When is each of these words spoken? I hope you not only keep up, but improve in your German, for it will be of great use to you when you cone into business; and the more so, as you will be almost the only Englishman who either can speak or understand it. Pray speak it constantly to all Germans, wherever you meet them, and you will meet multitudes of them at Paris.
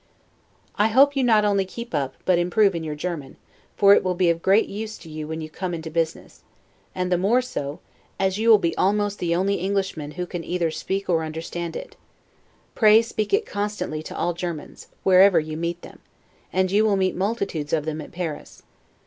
I 0.77 0.87
hope 0.87 1.15
you 1.15 1.23
not 1.23 1.45
only 1.45 1.63
keep 1.63 1.93
up, 1.93 2.15
but 2.25 2.39
improve 2.39 2.73
in 2.73 2.83
your 2.83 2.95
German, 2.95 3.37
for 3.77 3.93
it 3.93 4.03
will 4.03 4.15
be 4.15 4.31
of 4.31 4.41
great 4.41 4.67
use 4.67 4.97
to 4.97 5.09
you 5.11 5.27
when 5.27 5.41
you 5.41 5.49
cone 5.51 5.75
into 5.75 5.91
business; 5.91 6.41
and 6.95 7.11
the 7.11 7.19
more 7.19 7.39
so, 7.39 7.81
as 8.19 8.39
you 8.39 8.49
will 8.49 8.57
be 8.57 8.75
almost 8.77 9.19
the 9.19 9.35
only 9.35 9.57
Englishman 9.57 10.09
who 10.13 10.25
either 10.41 10.69
can 10.71 10.75
speak 10.75 11.07
or 11.07 11.23
understand 11.23 11.75
it. 11.75 11.97
Pray 12.73 13.03
speak 13.03 13.31
it 13.31 13.45
constantly 13.45 14.01
to 14.01 14.17
all 14.17 14.33
Germans, 14.33 14.87
wherever 15.03 15.39
you 15.39 15.55
meet 15.55 15.83
them, 15.83 15.99
and 16.51 16.71
you 16.71 16.83
will 16.83 16.97
meet 16.97 17.15
multitudes 17.15 17.71
of 17.71 17.85
them 17.85 18.01
at 18.01 18.11
Paris. 18.11 18.63